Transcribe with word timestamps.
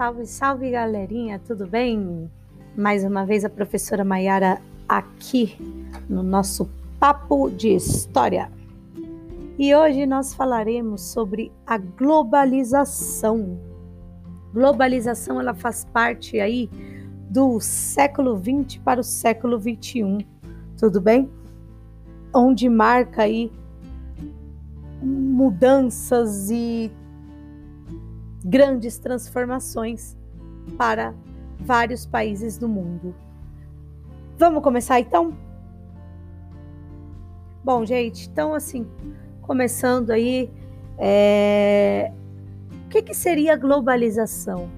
Salve, 0.00 0.26
salve 0.26 0.70
galerinha, 0.70 1.38
tudo 1.46 1.66
bem? 1.66 2.30
Mais 2.74 3.04
uma 3.04 3.26
vez 3.26 3.44
a 3.44 3.50
professora 3.50 4.02
Maiara 4.02 4.58
aqui 4.88 5.58
no 6.08 6.22
nosso 6.22 6.70
Papo 6.98 7.50
de 7.50 7.74
História. 7.74 8.50
E 9.58 9.74
hoje 9.74 10.06
nós 10.06 10.32
falaremos 10.32 11.02
sobre 11.02 11.52
a 11.66 11.76
globalização. 11.76 13.60
Globalização 14.54 15.38
ela 15.38 15.52
faz 15.52 15.84
parte 15.84 16.40
aí 16.40 16.70
do 17.28 17.60
século 17.60 18.38
20 18.38 18.80
para 18.80 19.00
o 19.02 19.04
século 19.04 19.58
21, 19.58 20.20
tudo 20.78 20.98
bem? 20.98 21.28
Onde 22.34 22.70
marca 22.70 23.24
aí 23.24 23.52
mudanças 25.02 26.50
e 26.50 26.90
grandes 28.50 28.98
transformações 28.98 30.16
para 30.76 31.14
vários 31.60 32.04
países 32.04 32.58
do 32.58 32.68
mundo. 32.68 33.14
Vamos 34.36 34.60
começar 34.60 34.98
então? 34.98 35.32
Bom, 37.62 37.84
gente, 37.86 38.28
então 38.28 38.52
assim, 38.52 38.84
começando 39.40 40.10
aí, 40.10 40.50
é... 40.98 42.10
o 42.86 42.88
que, 42.88 43.02
que 43.02 43.14
seria 43.14 43.56
globalização? 43.56 44.68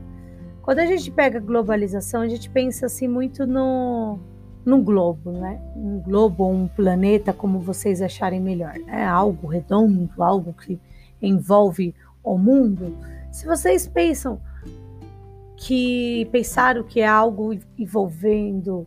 Quando 0.61 0.81
a 0.81 0.87
gente 0.87 1.11
pega 1.11 1.41
globalização, 1.41 2.21
a 2.21 2.29
gente 2.29 2.51
pensa 2.51 2.87
assim 2.87 3.09
muito 3.09 3.47
no, 3.47 4.19
no 4.67 4.83
globo, 4.83 5.33
né? 5.33 5.59
Um 5.75 5.99
globo 5.99 6.47
um 6.47 6.69
planeta, 6.69 7.33
como 7.33 7.59
vocês 7.59 8.03
acharem 8.03 8.41
melhor. 8.41 8.75
É 8.87 9.03
algo 9.03 9.47
redondo, 9.47 10.23
algo 10.23 10.53
que 10.53 10.79
envolve 11.23 11.95
o 12.23 12.37
mundo. 12.37 12.95
Se 13.33 13.47
vocês 13.47 13.89
pensam 13.89 14.41
que 15.57 16.29
pensaram 16.31 16.85
que 16.85 17.01
é 17.01 17.07
algo 17.07 17.59
envolvendo 17.79 18.87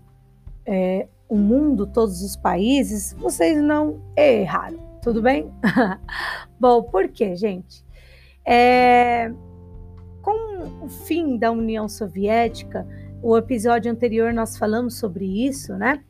é, 0.66 1.08
o 1.28 1.36
mundo, 1.36 1.88
todos 1.88 2.22
os 2.22 2.36
países, 2.36 3.14
vocês 3.18 3.62
não 3.62 4.00
erraram, 4.16 4.80
tudo 5.02 5.20
bem? 5.20 5.52
Bom, 6.60 6.84
por 6.84 7.08
quê, 7.10 7.36
gente? 7.36 7.84
É, 8.46 9.34
com 10.22 10.86
o 10.86 10.90
fim 10.90 11.38
da 11.38 11.52
União 11.52 11.90
Soviética, 11.90 12.88
o 13.24 13.36
episódio 13.36 13.92
anterior 13.92 14.32
nós 14.32 14.58
falamos 14.60 15.00
sobre 15.00 15.26
isso, 15.48 15.74
né? 15.74 16.04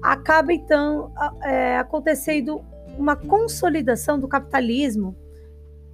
Acaba 0.00 0.50
então 0.50 1.12
é, 1.42 1.76
acontecendo 1.76 2.64
uma 2.98 3.16
consolidação 3.16 4.18
do 4.18 4.26
capitalismo 4.26 5.14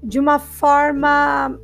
de 0.01 0.21
uma 0.21 0.39
forma 0.39 1.59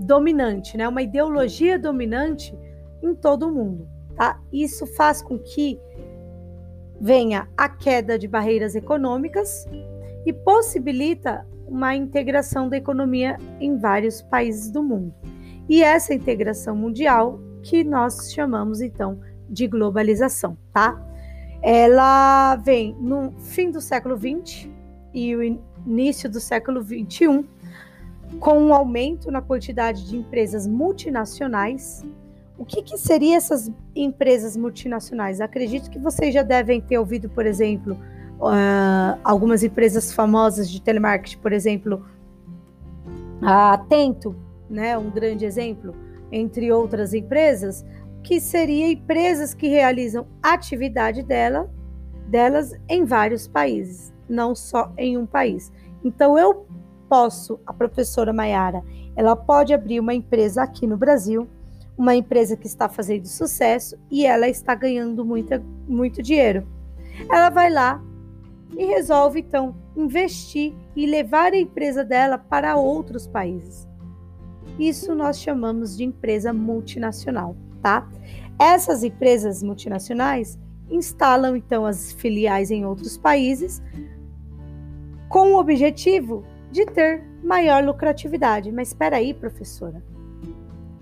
dominante, 0.00 0.76
né? 0.76 0.88
Uma 0.88 1.02
ideologia 1.02 1.78
dominante 1.78 2.56
em 3.02 3.14
todo 3.14 3.46
o 3.46 3.52
mundo, 3.52 3.88
tá? 4.16 4.40
Isso 4.52 4.86
faz 4.86 5.22
com 5.22 5.38
que 5.38 5.78
venha 7.00 7.48
a 7.56 7.68
queda 7.68 8.18
de 8.18 8.26
barreiras 8.26 8.74
econômicas 8.74 9.66
e 10.26 10.32
possibilita 10.32 11.46
uma 11.66 11.94
integração 11.94 12.68
da 12.68 12.76
economia 12.76 13.38
em 13.60 13.78
vários 13.78 14.20
países 14.22 14.70
do 14.70 14.82
mundo. 14.82 15.14
E 15.68 15.82
essa 15.82 16.12
integração 16.12 16.74
mundial 16.74 17.38
que 17.62 17.84
nós 17.84 18.32
chamamos 18.32 18.80
então 18.80 19.20
de 19.48 19.66
globalização, 19.66 20.56
tá? 20.72 21.00
Ela 21.62 22.56
vem 22.56 22.96
no 22.98 23.32
fim 23.32 23.70
do 23.70 23.80
século 23.80 24.16
XX 24.16 24.68
e 25.12 25.36
o 25.36 25.42
início 25.86 26.28
do 26.28 26.40
século 26.40 26.82
XXI 26.82 27.44
com 28.38 28.58
um 28.58 28.74
aumento 28.74 29.30
na 29.30 29.40
quantidade 29.40 30.06
de 30.06 30.16
empresas 30.16 30.66
multinacionais. 30.66 32.04
O 32.56 32.64
que, 32.64 32.82
que 32.82 32.96
seriam 32.98 33.36
essas 33.36 33.70
empresas 33.96 34.56
multinacionais? 34.56 35.40
Acredito 35.40 35.90
que 35.90 35.98
vocês 35.98 36.32
já 36.32 36.42
devem 36.42 36.80
ter 36.80 36.98
ouvido, 36.98 37.28
por 37.28 37.46
exemplo, 37.46 37.94
uh, 38.38 39.18
algumas 39.24 39.62
empresas 39.62 40.12
famosas 40.12 40.70
de 40.70 40.80
telemarketing, 40.80 41.38
por 41.38 41.52
exemplo, 41.52 42.04
a 43.42 43.72
Atento, 43.72 44.36
né, 44.68 44.96
um 44.96 45.10
grande 45.10 45.44
exemplo, 45.44 45.94
entre 46.30 46.70
outras 46.70 47.14
empresas, 47.14 47.84
que 48.22 48.40
seriam 48.40 48.90
empresas 48.90 49.54
que 49.54 49.68
realizam 49.68 50.26
atividade 50.42 51.22
dela, 51.22 51.70
delas 52.26 52.74
em 52.88 53.04
vários 53.04 53.48
países, 53.48 54.12
não 54.28 54.54
só 54.54 54.92
em 54.96 55.16
um 55.16 55.26
país. 55.26 55.72
Então 56.04 56.38
eu 56.38 56.66
posso, 57.10 57.58
a 57.66 57.72
professora 57.72 58.32
Maiara, 58.32 58.84
ela 59.16 59.34
pode 59.34 59.74
abrir 59.74 59.98
uma 59.98 60.14
empresa 60.14 60.62
aqui 60.62 60.86
no 60.86 60.96
Brasil, 60.96 61.48
uma 61.98 62.14
empresa 62.14 62.56
que 62.56 62.68
está 62.68 62.88
fazendo 62.88 63.26
sucesso 63.26 63.98
e 64.08 64.24
ela 64.24 64.48
está 64.48 64.76
ganhando 64.76 65.24
muita, 65.24 65.60
muito 65.88 66.22
dinheiro. 66.22 66.64
Ela 67.28 67.50
vai 67.50 67.68
lá 67.68 68.00
e 68.78 68.84
resolve 68.84 69.40
então 69.40 69.74
investir 69.96 70.72
e 70.94 71.04
levar 71.04 71.52
a 71.52 71.58
empresa 71.58 72.04
dela 72.04 72.38
para 72.38 72.76
outros 72.76 73.26
países. 73.26 73.88
Isso 74.78 75.12
nós 75.12 75.38
chamamos 75.38 75.96
de 75.96 76.04
empresa 76.04 76.52
multinacional, 76.52 77.56
tá? 77.82 78.08
Essas 78.56 79.02
empresas 79.02 79.64
multinacionais 79.64 80.56
instalam 80.88 81.56
então 81.56 81.84
as 81.84 82.12
filiais 82.12 82.70
em 82.70 82.84
outros 82.84 83.18
países 83.18 83.82
com 85.28 85.52
o 85.52 85.58
objetivo 85.58 86.44
de 86.70 86.86
ter 86.86 87.22
maior 87.42 87.82
lucratividade. 87.84 88.70
Mas 88.70 88.88
espera 88.88 89.16
aí, 89.16 89.34
professora. 89.34 90.02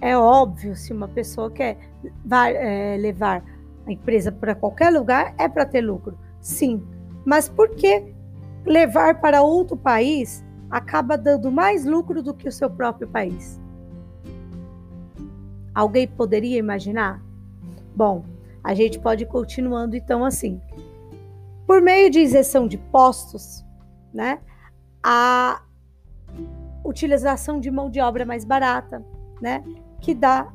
É 0.00 0.16
óbvio, 0.16 0.76
se 0.76 0.92
uma 0.92 1.08
pessoa 1.08 1.50
quer 1.50 1.76
é, 2.30 2.96
levar 2.98 3.44
a 3.86 3.92
empresa 3.92 4.30
para 4.30 4.54
qualquer 4.54 4.90
lugar, 4.90 5.34
é 5.38 5.48
para 5.48 5.66
ter 5.66 5.80
lucro. 5.80 6.16
Sim, 6.40 6.82
mas 7.24 7.48
por 7.48 7.70
que 7.70 8.14
levar 8.64 9.20
para 9.20 9.42
outro 9.42 9.76
país 9.76 10.44
acaba 10.70 11.16
dando 11.18 11.50
mais 11.50 11.84
lucro 11.84 12.22
do 12.22 12.32
que 12.32 12.48
o 12.48 12.52
seu 12.52 12.70
próprio 12.70 13.08
país? 13.08 13.60
Alguém 15.74 16.06
poderia 16.06 16.58
imaginar? 16.58 17.22
Bom, 17.94 18.24
a 18.62 18.74
gente 18.74 18.98
pode 18.98 19.24
ir 19.24 19.26
continuando 19.26 19.96
então 19.96 20.24
assim. 20.24 20.60
Por 21.66 21.80
meio 21.80 22.10
de 22.10 22.20
isenção 22.20 22.68
de 22.68 22.78
postos, 22.78 23.64
né? 24.12 24.38
A 25.10 25.62
utilização 26.84 27.58
de 27.58 27.70
mão 27.70 27.88
de 27.88 27.98
obra 27.98 28.26
mais 28.26 28.44
barata, 28.44 29.02
né? 29.40 29.64
Que 30.02 30.14
dá 30.14 30.52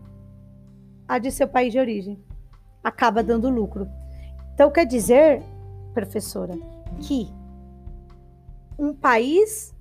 a 1.08 1.18
de 1.18 1.32
seu 1.32 1.48
país 1.48 1.74
de 1.74 1.80
origem. 1.80 2.24
Acaba 2.84 3.24
dando 3.24 3.50
lucro. 3.50 3.90
Então, 4.54 4.70
quer 4.70 4.86
dizer, 4.86 5.42
professora, 5.92 6.54
que 7.00 7.34
um 8.78 8.94
país 8.94 9.74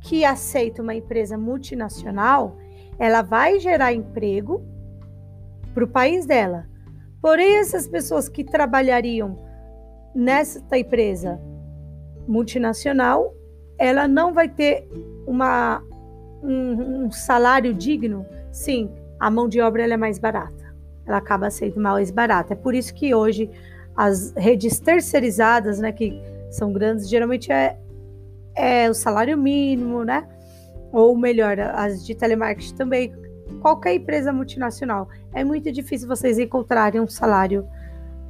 que 0.00 0.24
aceita 0.24 0.82
uma 0.82 0.96
empresa 0.96 1.38
multinacional, 1.38 2.56
ela 2.98 3.22
vai 3.22 3.60
gerar 3.60 3.92
emprego 3.92 4.64
para 5.72 5.84
o 5.84 5.88
país 5.88 6.26
dela. 6.26 6.66
Porém, 7.20 7.58
essas 7.58 7.86
pessoas 7.86 8.28
que 8.28 8.42
trabalhariam 8.42 9.38
nessa 10.12 10.76
empresa 10.76 11.40
multinacional 12.26 13.32
ela 13.82 14.06
não 14.06 14.32
vai 14.32 14.48
ter 14.48 14.88
uma, 15.26 15.82
um, 16.40 17.06
um 17.06 17.10
salário 17.10 17.74
digno, 17.74 18.24
sim, 18.52 18.88
a 19.18 19.28
mão 19.28 19.48
de 19.48 19.60
obra 19.60 19.82
é 19.82 19.96
mais 19.96 20.20
barata. 20.20 20.72
Ela 21.04 21.16
acaba 21.16 21.50
sendo 21.50 21.80
mais 21.80 22.12
barata. 22.12 22.52
É 22.52 22.56
por 22.56 22.76
isso 22.76 22.94
que 22.94 23.12
hoje 23.12 23.50
as 23.96 24.32
redes 24.36 24.78
terceirizadas, 24.78 25.80
né, 25.80 25.90
que 25.90 26.16
são 26.48 26.72
grandes, 26.72 27.08
geralmente 27.08 27.50
é, 27.50 27.76
é 28.54 28.88
o 28.88 28.94
salário 28.94 29.36
mínimo, 29.36 30.04
né? 30.04 30.28
Ou 30.92 31.16
melhor, 31.16 31.58
as 31.58 32.06
de 32.06 32.14
telemarketing 32.14 32.76
também. 32.76 33.12
Qualquer 33.60 33.94
empresa 33.94 34.32
multinacional. 34.32 35.08
É 35.34 35.42
muito 35.42 35.72
difícil 35.72 36.06
vocês 36.06 36.38
encontrarem 36.38 37.00
um 37.00 37.08
salário 37.08 37.66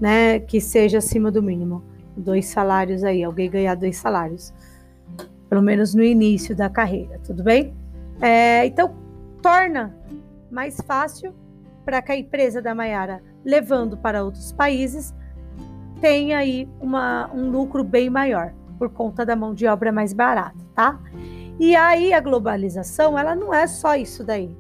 né, 0.01 0.41
que 0.41 0.63
seja 0.63 0.97
acima 0.97 1.31
do 1.31 1.43
mínimo. 1.43 1.85
Dois 2.17 2.47
salários 2.47 3.05
aí, 3.05 3.23
alguém 3.23 3.51
ganhar 3.51 3.75
dois 3.75 3.99
salários 3.99 4.51
pelo 5.53 5.61
menos 5.61 5.95
no 5.95 6.03
início 6.03 6.57
da 6.57 6.71
carreira, 6.71 7.21
tudo 7.23 7.43
bem? 7.43 7.75
É, 8.23 8.65
então, 8.65 8.95
torna 9.43 9.95
mais 10.51 10.81
fácil 10.81 11.35
para 11.85 12.01
que 12.01 12.11
a 12.11 12.17
empresa 12.17 12.63
da 12.63 12.75
Maiara, 12.75 13.23
levando 13.45 13.95
para 13.99 14.25
outros 14.25 14.51
países, 14.51 15.15
tenha 16.01 16.39
aí 16.39 16.67
uma, 16.81 17.31
um 17.35 17.51
lucro 17.51 17.85
bem 17.85 18.09
maior, 18.09 18.55
por 18.79 18.89
conta 18.89 19.27
da 19.27 19.37
mão 19.37 19.53
de 19.53 19.67
obra 19.67 19.93
mais 19.93 20.15
barata, 20.15 20.57
tá? 20.75 20.99
E 21.61 21.77
aí 21.77 22.15
a 22.15 22.21
globalização, 22.21 23.19
ela 23.19 23.35
não 23.35 23.53
é 23.53 23.67
só 23.67 23.95
isso 23.95 24.25
daí. 24.25 24.57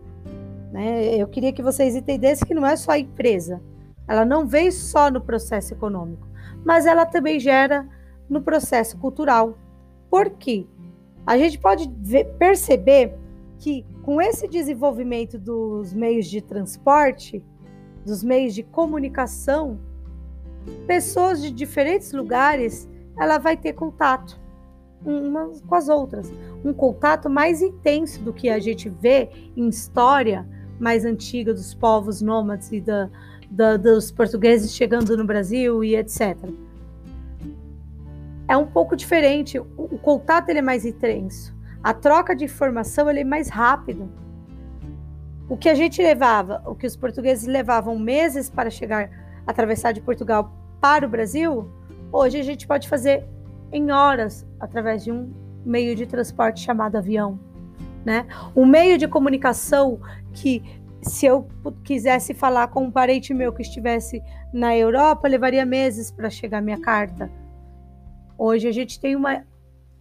Né? 0.70 1.16
Eu 1.16 1.26
queria 1.26 1.54
que 1.54 1.62
vocês 1.62 1.96
entendessem 1.96 2.46
que 2.46 2.52
não 2.52 2.66
é 2.66 2.76
só 2.76 2.92
a 2.92 2.98
empresa. 2.98 3.62
Ela 4.06 4.26
não 4.26 4.46
vem 4.46 4.70
só 4.70 5.10
no 5.10 5.22
processo 5.22 5.72
econômico, 5.72 6.28
mas 6.62 6.84
ela 6.84 7.06
também 7.06 7.40
gera 7.40 7.88
no 8.28 8.42
processo 8.42 8.98
cultural. 8.98 9.56
Por 10.10 10.28
quê? 10.28 10.66
A 11.26 11.38
gente 11.38 11.58
pode 11.58 11.90
ver, 11.98 12.24
perceber 12.38 13.14
que 13.58 13.84
com 14.02 14.20
esse 14.20 14.48
desenvolvimento 14.48 15.38
dos 15.38 15.92
meios 15.92 16.26
de 16.26 16.40
transporte, 16.40 17.42
dos 18.04 18.22
meios 18.24 18.54
de 18.54 18.62
comunicação, 18.62 19.78
pessoas 20.86 21.40
de 21.40 21.50
diferentes 21.50 22.12
lugares, 22.12 22.88
ela 23.18 23.38
vai 23.38 23.56
ter 23.56 23.72
contato 23.72 24.40
umas 25.04 25.60
com 25.62 25.74
as 25.74 25.88
outras, 25.88 26.32
um 26.64 26.72
contato 26.72 27.28
mais 27.28 27.60
intenso 27.60 28.20
do 28.22 28.32
que 28.32 28.48
a 28.48 28.58
gente 28.58 28.88
vê 28.88 29.30
em 29.56 29.68
história 29.68 30.46
mais 30.78 31.04
antiga 31.04 31.52
dos 31.52 31.74
povos 31.74 32.20
nômades 32.20 32.70
e 32.72 32.80
da, 32.80 33.10
da, 33.50 33.76
dos 33.76 34.10
portugueses 34.10 34.74
chegando 34.74 35.16
no 35.16 35.24
Brasil 35.24 35.82
e 35.84 35.96
etc. 35.96 36.36
É 38.52 38.56
um 38.56 38.66
pouco 38.66 38.94
diferente, 38.94 39.58
o, 39.58 39.98
contato 40.02 40.50
ele 40.50 40.58
é 40.58 40.62
mais 40.62 40.84
intenso, 40.84 41.56
a 41.82 41.94
troca 41.94 42.36
de 42.36 42.44
informação 42.44 43.08
ele 43.08 43.20
é 43.20 43.24
mais 43.24 43.48
rápido. 43.48 44.12
O 45.48 45.56
que 45.56 45.70
a 45.70 45.74
gente 45.74 46.02
levava, 46.02 46.62
o 46.66 46.74
que 46.74 46.86
os 46.86 46.94
portugueses 46.94 47.46
levavam 47.46 47.98
meses 47.98 48.50
para 48.50 48.68
chegar, 48.68 49.08
atravessar 49.46 49.92
de 49.92 50.02
Portugal 50.02 50.52
para 50.82 51.06
o 51.06 51.08
Brasil, 51.08 51.66
hoje 52.12 52.38
a 52.38 52.42
gente 52.42 52.66
pode 52.66 52.90
fazer 52.90 53.24
em 53.72 53.90
horas 53.90 54.46
através 54.60 55.02
de 55.02 55.10
um 55.10 55.32
meio 55.64 55.96
de 55.96 56.04
transporte 56.04 56.60
chamado 56.60 56.96
avião, 56.96 57.40
né? 58.04 58.26
Um 58.54 58.66
meio 58.66 58.98
de 58.98 59.08
comunicação 59.08 59.98
que 60.30 60.62
se 61.00 61.24
eu 61.24 61.48
quisesse 61.82 62.34
falar 62.34 62.66
com 62.66 62.84
um 62.84 62.90
parente 62.90 63.32
meu 63.32 63.50
que 63.50 63.62
estivesse 63.62 64.22
na 64.52 64.76
Europa, 64.76 65.26
levaria 65.26 65.64
meses 65.64 66.10
para 66.10 66.28
chegar 66.28 66.60
minha 66.60 66.78
carta. 66.78 67.30
Hoje 68.38 68.68
a 68.68 68.72
gente 68.72 69.00
tem 69.00 69.16
uma 69.16 69.44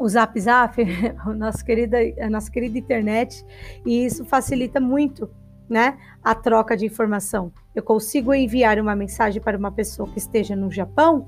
o 0.01 0.09
Zap 0.09 0.39
Zap, 0.39 0.81
a 1.23 1.33
nossa 1.33 1.63
querida, 1.63 1.97
a 2.19 2.29
nossa 2.29 2.51
querida 2.51 2.77
internet, 2.77 3.45
e 3.85 4.03
isso 4.03 4.25
facilita 4.25 4.79
muito, 4.79 5.29
né, 5.69 5.97
a 6.23 6.33
troca 6.33 6.75
de 6.75 6.87
informação. 6.87 7.51
Eu 7.75 7.83
consigo 7.83 8.33
enviar 8.33 8.79
uma 8.79 8.95
mensagem 8.95 9.39
para 9.41 9.57
uma 9.57 9.71
pessoa 9.71 10.09
que 10.09 10.17
esteja 10.17 10.55
no 10.55 10.71
Japão 10.71 11.27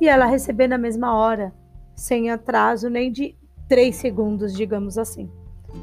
e 0.00 0.08
ela 0.08 0.24
receber 0.24 0.68
na 0.68 0.78
mesma 0.78 1.14
hora 1.14 1.52
sem 1.94 2.30
atraso 2.30 2.88
nem 2.88 3.12
de 3.12 3.36
três 3.68 3.96
segundos, 3.96 4.54
digamos 4.54 4.98
assim, 4.98 5.30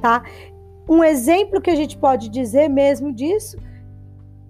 tá? 0.02 0.24
Um 0.90 1.04
exemplo 1.04 1.62
que 1.62 1.70
a 1.70 1.76
gente 1.76 1.98
pode 1.98 2.28
dizer 2.28 2.68
mesmo 2.70 3.14
disso, 3.14 3.58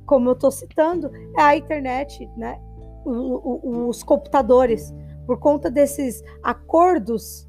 como 0.06 0.30
eu 0.30 0.34
estou 0.34 0.50
citando, 0.50 1.12
é 1.38 1.42
a 1.42 1.56
internet, 1.56 2.28
né? 2.36 2.60
O, 3.06 3.12
o, 3.12 3.90
os 3.90 4.02
computadores, 4.04 4.94
por 5.26 5.40
conta 5.40 5.70
desses 5.70 6.24
acordos, 6.44 7.48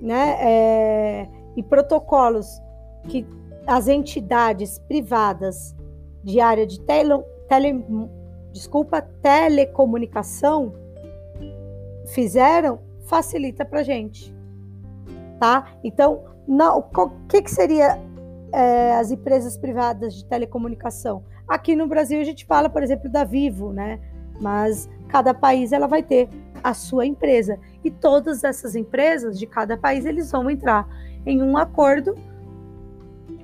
né? 0.00 0.36
É, 0.40 1.28
e 1.56 1.62
protocolos 1.62 2.60
que 3.08 3.26
as 3.66 3.88
entidades 3.88 4.78
privadas 4.78 5.76
de 6.22 6.40
área 6.40 6.66
de 6.66 6.80
tele, 6.80 7.22
tele, 7.48 7.84
desculpa, 8.52 9.02
telecomunicação 9.02 10.72
fizeram, 12.06 12.80
facilita 13.06 13.64
para 13.64 13.82
gente, 13.82 14.34
tá? 15.38 15.72
Então, 15.82 16.24
não, 16.46 16.78
o 16.78 17.10
que, 17.28 17.42
que 17.42 17.50
seria 17.50 18.00
é, 18.52 18.96
as 18.96 19.10
empresas 19.10 19.56
privadas 19.56 20.14
de 20.14 20.24
telecomunicação? 20.24 21.24
Aqui 21.46 21.74
no 21.76 21.86
Brasil 21.86 22.20
a 22.20 22.24
gente 22.24 22.46
fala, 22.46 22.70
por 22.70 22.82
exemplo, 22.82 23.10
da 23.10 23.24
Vivo, 23.24 23.72
né? 23.72 24.00
Mas 24.40 24.88
cada 25.08 25.34
país 25.34 25.72
ela 25.72 25.86
vai 25.86 26.02
ter 26.02 26.28
a 26.62 26.74
sua 26.74 27.06
empresa 27.06 27.58
e 27.82 27.90
todas 27.90 28.44
essas 28.44 28.74
empresas 28.74 29.38
de 29.38 29.46
cada 29.46 29.76
país 29.76 30.04
eles 30.04 30.30
vão 30.30 30.50
entrar 30.50 30.88
em 31.26 31.42
um 31.42 31.56
acordo 31.56 32.14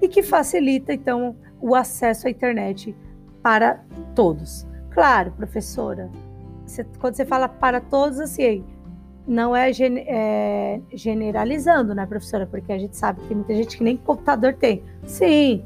e 0.00 0.08
que 0.08 0.22
facilita 0.22 0.92
então 0.92 1.36
o 1.60 1.74
acesso 1.74 2.26
à 2.26 2.30
internet 2.30 2.94
para 3.42 3.82
todos. 4.14 4.66
Claro, 4.90 5.32
professora, 5.32 6.10
você, 6.64 6.84
quando 6.98 7.14
você 7.14 7.24
fala 7.24 7.48
para 7.48 7.80
todos, 7.80 8.18
assim, 8.20 8.64
não 9.26 9.54
é, 9.56 9.72
gen 9.72 10.04
é, 10.06 10.80
generalizando, 10.92 11.94
né, 11.94 12.06
professora? 12.06 12.46
Porque 12.46 12.72
a 12.72 12.78
gente 12.78 12.96
sabe 12.96 13.20
que 13.20 13.28
tem 13.28 13.36
muita 13.36 13.54
gente 13.54 13.76
que 13.76 13.84
nem 13.84 13.96
computador 13.96 14.54
tem. 14.54 14.82
Sim, 15.04 15.64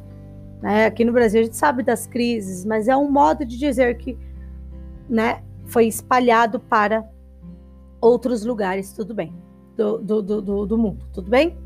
né? 0.62 0.86
Aqui 0.86 1.04
no 1.04 1.12
Brasil 1.12 1.40
a 1.40 1.44
gente 1.44 1.56
sabe 1.56 1.82
das 1.82 2.06
crises, 2.06 2.64
mas 2.64 2.88
é 2.88 2.96
um 2.96 3.10
modo 3.10 3.44
de 3.44 3.58
dizer 3.58 3.96
que, 3.96 4.16
né, 5.08 5.42
foi 5.66 5.86
espalhado 5.86 6.58
para 6.58 7.08
outros 8.00 8.44
lugares, 8.44 8.92
tudo 8.92 9.14
bem, 9.14 9.34
do, 9.76 9.98
do, 9.98 10.22
do, 10.22 10.66
do 10.66 10.78
mundo, 10.78 11.06
tudo 11.12 11.30
bem? 11.30 11.56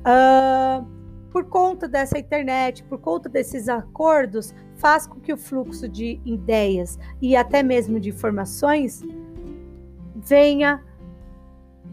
Uh, 0.00 0.84
por 1.30 1.44
conta 1.44 1.86
dessa 1.86 2.18
internet, 2.18 2.82
por 2.84 2.98
conta 2.98 3.28
desses 3.28 3.68
acordos, 3.68 4.54
faz 4.76 5.06
com 5.06 5.20
que 5.20 5.32
o 5.32 5.36
fluxo 5.36 5.88
de 5.88 6.20
ideias 6.24 6.98
e 7.20 7.36
até 7.36 7.62
mesmo 7.62 8.00
de 8.00 8.08
informações 8.08 9.02
venha 10.16 10.82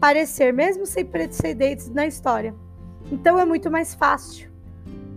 parecer, 0.00 0.52
mesmo 0.52 0.86
sem 0.86 1.04
precedentes 1.04 1.88
na 1.90 2.06
história. 2.06 2.54
Então 3.10 3.38
é 3.38 3.44
muito 3.44 3.70
mais 3.70 3.94
fácil. 3.94 4.50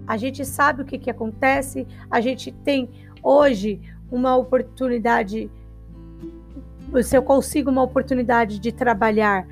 A 0.07 0.17
gente 0.17 0.45
sabe 0.45 0.81
o 0.81 0.85
que, 0.85 0.97
que 0.97 1.09
acontece, 1.09 1.87
a 2.09 2.19
gente 2.19 2.51
tem 2.51 2.89
hoje 3.23 3.81
uma 4.11 4.35
oportunidade. 4.35 5.49
Se 7.03 7.15
eu 7.15 7.23
consigo 7.23 7.69
uma 7.69 7.83
oportunidade 7.83 8.59
de 8.59 8.71
trabalhar 8.71 9.47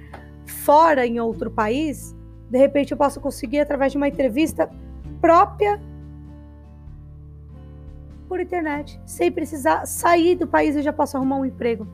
fora 0.46 1.06
em 1.06 1.20
outro 1.20 1.50
país, 1.50 2.16
de 2.50 2.58
repente 2.58 2.92
eu 2.92 2.98
posso 2.98 3.20
conseguir 3.22 3.60
através 3.60 3.92
de 3.92 3.98
uma 3.98 4.08
entrevista 4.08 4.70
própria 5.22 5.80
por 8.28 8.40
internet, 8.40 9.02
sem 9.06 9.32
precisar 9.32 9.86
sair 9.88 10.36
do 10.36 10.48
país 10.48 10.76
eu 10.76 10.84
já 10.84 10.94
posso 10.94 11.18
arrumar 11.18 11.38
um 11.38 11.46
emprego. 11.46 11.88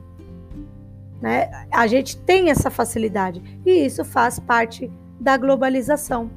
Né? 1.20 1.48
A 1.72 1.86
gente 1.86 2.18
tem 2.18 2.50
essa 2.50 2.70
facilidade 2.70 3.42
e 3.64 3.70
isso 3.70 4.04
faz 4.04 4.38
parte 4.38 4.90
da 5.18 5.36
globalização. 5.36 6.30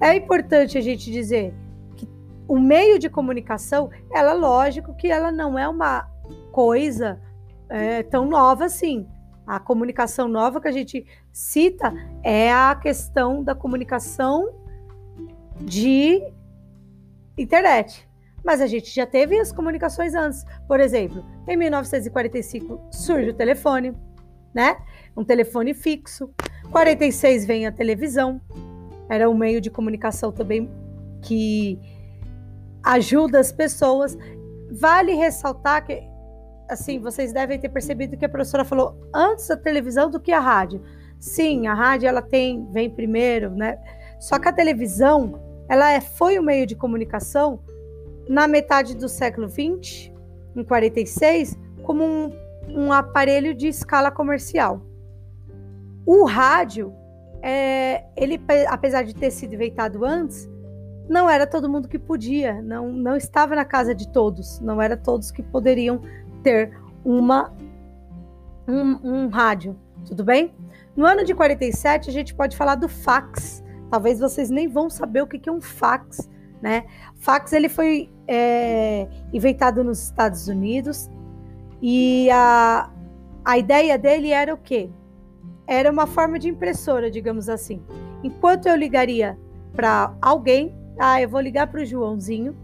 É 0.00 0.14
importante 0.14 0.78
a 0.78 0.80
gente 0.80 1.10
dizer 1.10 1.52
que 1.96 2.08
o 2.46 2.58
meio 2.58 2.98
de 2.98 3.10
comunicação, 3.10 3.90
ela 4.12 4.32
lógico 4.32 4.94
que 4.94 5.08
ela 5.08 5.32
não 5.32 5.58
é 5.58 5.68
uma 5.68 6.08
coisa 6.52 7.20
é, 7.70 8.02
tão 8.02 8.26
nova 8.26 8.66
assim. 8.66 9.08
A 9.46 9.58
comunicação 9.58 10.28
nova 10.28 10.60
que 10.60 10.68
a 10.68 10.72
gente 10.72 11.06
cita 11.32 11.92
é 12.22 12.52
a 12.52 12.74
questão 12.74 13.42
da 13.42 13.54
comunicação 13.54 14.48
de 15.60 16.22
internet. 17.36 18.08
Mas 18.44 18.60
a 18.60 18.66
gente 18.66 18.94
já 18.94 19.06
teve 19.06 19.38
as 19.38 19.52
comunicações 19.52 20.14
antes. 20.14 20.44
Por 20.66 20.80
exemplo, 20.80 21.24
em 21.46 21.56
1945 21.56 22.80
surge 22.90 23.30
o 23.30 23.34
telefone, 23.34 23.94
né? 24.54 24.76
Um 25.16 25.24
telefone 25.24 25.74
fixo. 25.74 26.30
46 26.70 27.44
vem 27.44 27.66
a 27.66 27.72
televisão. 27.72 28.40
Era 29.08 29.28
um 29.28 29.34
meio 29.34 29.60
de 29.60 29.70
comunicação 29.70 30.30
também 30.32 30.70
que 31.22 31.78
ajuda 32.82 33.40
as 33.40 33.52
pessoas. 33.52 34.16
Vale 34.70 35.12
ressaltar 35.14 35.84
que, 35.84 36.02
assim, 36.70 36.98
vocês 36.98 37.32
devem 37.32 37.58
ter 37.58 37.68
percebido 37.68 38.16
que 38.16 38.24
a 38.24 38.28
professora 38.28 38.64
falou 38.64 38.96
antes 39.14 39.48
da 39.48 39.56
televisão 39.56 40.10
do 40.10 40.20
que 40.20 40.32
a 40.32 40.40
rádio. 40.40 40.82
Sim, 41.18 41.66
a 41.66 41.74
rádio 41.74 42.08
ela 42.08 42.22
tem 42.22 42.66
vem 42.72 42.88
primeiro, 42.88 43.50
né? 43.50 43.78
Só 44.18 44.38
que 44.38 44.48
a 44.48 44.52
televisão 44.52 45.40
ela 45.68 45.90
é, 45.90 46.00
foi 46.00 46.38
o 46.38 46.42
um 46.42 46.44
meio 46.44 46.66
de 46.66 46.74
comunicação 46.74 47.60
na 48.28 48.46
metade 48.46 48.96
do 48.96 49.08
século 49.08 49.48
XX, 49.48 50.12
em 50.54 50.64
46, 50.64 51.58
como 51.82 52.04
um, 52.04 52.32
um 52.68 52.92
aparelho 52.92 53.54
de 53.54 53.68
escala 53.68 54.10
comercial. 54.10 54.82
O 56.06 56.24
rádio, 56.24 56.92
é, 57.42 58.04
ele, 58.16 58.40
apesar 58.68 59.02
de 59.02 59.14
ter 59.14 59.30
sido 59.30 59.54
inventado 59.54 60.04
antes, 60.04 60.48
não 61.08 61.28
era 61.28 61.46
todo 61.46 61.68
mundo 61.68 61.88
que 61.88 61.98
podia, 61.98 62.62
não, 62.62 62.92
não 62.92 63.16
estava 63.16 63.56
na 63.56 63.64
casa 63.64 63.94
de 63.94 64.08
todos, 64.08 64.60
não 64.60 64.80
era 64.80 64.96
todos 64.96 65.30
que 65.30 65.42
poderiam 65.42 66.00
ter 66.42 66.78
uma 67.04 67.52
um, 68.66 69.24
um 69.24 69.28
rádio, 69.28 69.76
tudo 70.06 70.24
bem? 70.24 70.52
No 70.96 71.04
ano 71.04 71.24
de 71.24 71.34
47, 71.34 72.10
a 72.10 72.12
gente 72.12 72.34
pode 72.34 72.56
falar 72.56 72.74
do 72.74 72.88
fax. 72.88 73.62
Talvez 73.90 74.20
vocês 74.20 74.50
nem 74.50 74.68
vão 74.68 74.88
saber 74.88 75.22
o 75.22 75.26
que 75.26 75.48
é 75.48 75.52
um 75.52 75.60
fax, 75.60 76.28
né? 76.60 76.84
Fax 77.16 77.52
ele 77.52 77.68
foi 77.68 78.10
é, 78.28 79.08
inventado 79.32 79.82
nos 79.82 80.02
Estados 80.02 80.46
Unidos 80.46 81.10
e 81.82 82.28
a, 82.30 82.90
a 83.44 83.58
ideia 83.58 83.98
dele 83.98 84.30
era 84.30 84.54
o 84.54 84.58
quê? 84.58 84.90
Era 85.66 85.90
uma 85.90 86.06
forma 86.06 86.38
de 86.38 86.48
impressora, 86.48 87.10
digamos 87.10 87.48
assim. 87.48 87.82
Enquanto 88.22 88.66
eu 88.66 88.76
ligaria 88.76 89.38
para 89.72 90.14
alguém, 90.20 90.74
ah, 90.98 91.20
eu 91.20 91.28
vou 91.28 91.40
ligar 91.40 91.66
para 91.68 91.80
o 91.80 91.84
Joãozinho, 91.84 92.56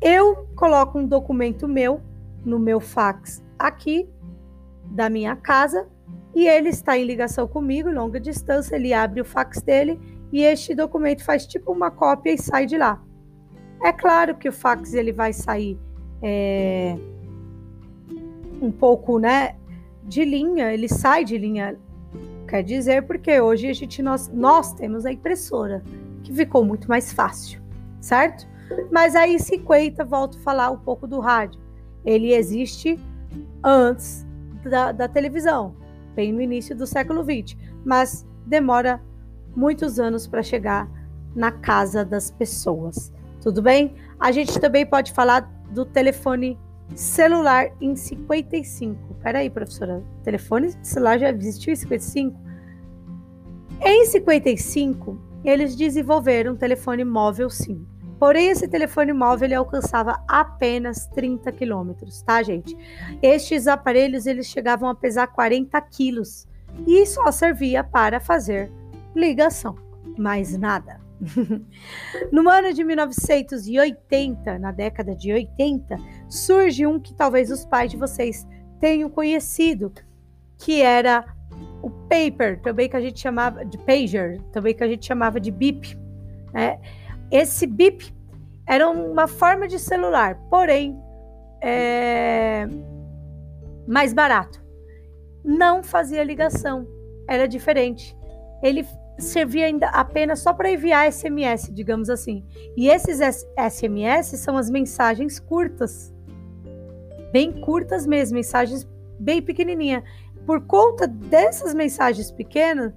eu 0.00 0.46
coloco 0.54 0.98
um 0.98 1.06
documento 1.06 1.66
meu 1.66 2.00
no 2.44 2.58
meu 2.58 2.80
fax 2.80 3.42
aqui 3.58 4.08
da 4.84 5.08
minha 5.08 5.36
casa 5.36 5.86
e 6.34 6.46
ele 6.46 6.70
está 6.70 6.96
em 6.96 7.04
ligação 7.04 7.46
comigo, 7.46 7.90
longa 7.90 8.18
distância, 8.18 8.76
ele 8.76 8.92
abre 8.92 9.20
o 9.20 9.24
fax 9.24 9.60
dele 9.60 10.00
e 10.32 10.42
este 10.42 10.74
documento 10.74 11.24
faz 11.24 11.46
tipo 11.46 11.70
uma 11.72 11.90
cópia 11.90 12.32
e 12.32 12.38
sai 12.38 12.66
de 12.66 12.78
lá. 12.78 13.02
É 13.82 13.92
claro 13.92 14.36
que 14.36 14.48
o 14.48 14.52
fax 14.52 14.94
ele 14.94 15.12
vai 15.12 15.32
sair 15.32 15.78
é, 16.22 16.96
um 18.60 18.70
pouco, 18.70 19.18
né, 19.18 19.56
de 20.04 20.24
linha, 20.24 20.72
ele 20.72 20.88
sai 20.88 21.24
de 21.24 21.36
linha, 21.36 21.76
quer 22.48 22.62
dizer, 22.62 23.02
porque 23.06 23.40
hoje 23.40 23.68
a 23.68 23.72
gente 23.72 24.02
nós, 24.02 24.28
nós 24.28 24.72
temos 24.72 25.04
a 25.04 25.12
impressora, 25.12 25.82
que 26.22 26.32
ficou 26.32 26.64
muito 26.64 26.88
mais 26.88 27.12
fácil, 27.12 27.60
certo? 28.00 28.46
Mas 28.90 29.14
aí 29.14 29.38
50, 29.38 30.04
volto 30.04 30.38
a 30.38 30.40
falar 30.40 30.70
um 30.70 30.78
pouco 30.78 31.06
do 31.06 31.20
rádio. 31.20 31.60
Ele 32.04 32.32
existe 32.34 32.98
antes 33.62 34.26
da, 34.64 34.92
da 34.92 35.08
televisão, 35.08 35.74
bem 36.14 36.32
no 36.32 36.40
início 36.40 36.76
do 36.76 36.86
século 36.86 37.24
XX, 37.24 37.56
mas 37.84 38.26
demora 38.46 39.00
muitos 39.54 39.98
anos 39.98 40.26
para 40.26 40.42
chegar 40.42 40.88
na 41.34 41.50
casa 41.50 42.04
das 42.04 42.30
pessoas. 42.30 43.12
Tudo 43.40 43.62
bem? 43.62 43.94
A 44.18 44.30
gente 44.30 44.58
também 44.60 44.86
pode 44.86 45.12
falar 45.12 45.40
do 45.70 45.84
telefone 45.84 46.58
celular 46.94 47.70
em 47.80 47.96
55. 47.96 49.14
Peraí, 49.22 49.48
professora, 49.48 50.02
telefone 50.22 50.72
celular 50.82 51.18
já 51.18 51.30
existiu 51.30 51.72
em 51.72 51.76
55? 51.76 52.40
Em 53.80 54.06
55, 54.06 55.18
eles 55.44 55.74
desenvolveram 55.74 56.52
um 56.52 56.56
telefone 56.56 57.04
móvel 57.04 57.50
sim. 57.50 57.86
Porém, 58.22 58.50
esse 58.50 58.68
telefone 58.68 59.12
móvel 59.12 59.46
ele 59.46 59.54
alcançava 59.56 60.22
apenas 60.28 61.08
30 61.08 61.50
quilômetros, 61.50 62.22
tá, 62.22 62.40
gente? 62.40 62.78
Estes 63.20 63.66
aparelhos 63.66 64.26
eles 64.26 64.46
chegavam 64.46 64.88
a 64.88 64.94
pesar 64.94 65.26
40 65.26 65.80
quilos 65.80 66.46
e 66.86 67.04
só 67.04 67.32
servia 67.32 67.82
para 67.82 68.20
fazer 68.20 68.70
ligação, 69.12 69.74
mais 70.16 70.56
nada. 70.56 71.00
no 72.30 72.48
ano 72.48 72.72
de 72.72 72.84
1980, 72.84 74.56
na 74.56 74.70
década 74.70 75.16
de 75.16 75.32
80, 75.32 75.96
surge 76.28 76.86
um 76.86 77.00
que 77.00 77.12
talvez 77.12 77.50
os 77.50 77.64
pais 77.64 77.90
de 77.90 77.96
vocês 77.96 78.46
tenham 78.78 79.10
conhecido, 79.10 79.92
que 80.58 80.80
era 80.80 81.24
o 81.82 81.90
paper, 81.90 82.62
também 82.62 82.88
que 82.88 82.96
a 82.96 83.00
gente 83.00 83.18
chamava 83.18 83.64
de 83.64 83.78
pager, 83.78 84.40
também 84.52 84.76
que 84.76 84.84
a 84.84 84.88
gente 84.88 85.04
chamava 85.04 85.40
de 85.40 85.50
bip. 85.50 85.98
Né? 86.52 86.78
Esse 87.32 87.66
bip 87.66 88.14
era 88.68 88.90
uma 88.90 89.26
forma 89.26 89.66
de 89.66 89.78
celular, 89.78 90.38
porém 90.50 91.00
é, 91.62 92.68
mais 93.88 94.12
barato. 94.12 94.62
Não 95.42 95.82
fazia 95.82 96.22
ligação, 96.22 96.86
era 97.26 97.48
diferente. 97.48 98.14
Ele 98.62 98.86
servia 99.18 99.64
ainda 99.64 99.88
apenas 99.88 100.40
só 100.40 100.52
para 100.52 100.70
enviar 100.70 101.10
SMS, 101.10 101.72
digamos 101.72 102.10
assim. 102.10 102.44
E 102.76 102.88
esses 102.88 103.18
SMS 103.56 104.38
são 104.38 104.58
as 104.58 104.68
mensagens 104.68 105.40
curtas, 105.40 106.14
bem 107.32 107.50
curtas 107.62 108.06
mesmo, 108.06 108.34
mensagens 108.34 108.86
bem 109.18 109.40
pequenininha. 109.40 110.04
Por 110.44 110.66
conta 110.66 111.06
dessas 111.08 111.72
mensagens 111.72 112.30
pequenas 112.30 112.92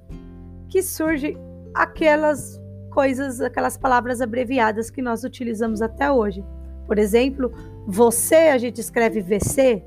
que 0.67 0.83
surgem 0.83 1.37
aquelas 1.73 2.59
coisas, 2.95 3.41
aquelas 3.41 3.75
palavras 3.75 4.21
abreviadas 4.21 4.89
que 4.89 5.01
nós 5.01 5.25
utilizamos 5.25 5.81
até 5.81 6.09
hoje. 6.09 6.45
Por 6.87 6.97
exemplo, 6.97 7.51
você 7.85 8.47
a 8.47 8.57
gente 8.57 8.79
escreve 8.79 9.19
VC, 9.19 9.83